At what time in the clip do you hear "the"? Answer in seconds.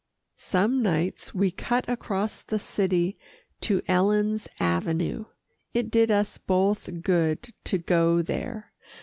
2.41-2.57